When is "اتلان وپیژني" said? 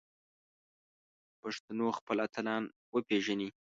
2.25-3.49